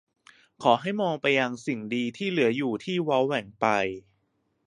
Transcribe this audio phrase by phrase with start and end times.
[0.63, 3.65] ขอให้มองไปยังสิ่งดีที่เหลืออยู่ที่เว้าแหว่งไป